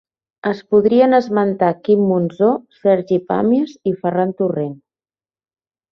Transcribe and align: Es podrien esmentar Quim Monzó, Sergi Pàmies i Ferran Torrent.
Es 0.51 0.61
podrien 0.75 1.13
esmentar 1.17 1.69
Quim 1.89 2.01
Monzó, 2.13 2.49
Sergi 2.79 3.23
Pàmies 3.29 3.77
i 3.93 3.97
Ferran 4.03 4.37
Torrent. 4.41 4.77